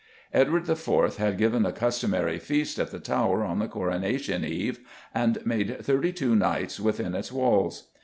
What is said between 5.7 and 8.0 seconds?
thirty two knights within its walls.